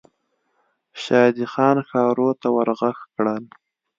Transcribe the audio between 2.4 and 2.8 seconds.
ته ور